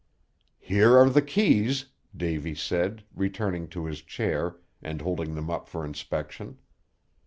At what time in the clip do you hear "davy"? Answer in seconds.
2.17-2.55